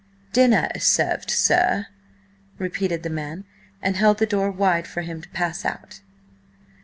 "Dinner 0.33 0.67
is 0.73 0.83
served, 0.83 1.29
sir," 1.29 1.85
repeated 2.57 3.03
the 3.03 3.09
man, 3.11 3.43
and 3.83 3.95
held 3.97 4.17
the 4.17 4.25
door 4.25 4.49
wide 4.49 4.87
for 4.87 5.03
him 5.03 5.21
to 5.21 5.29
pass 5.29 5.63
out. 5.63 6.01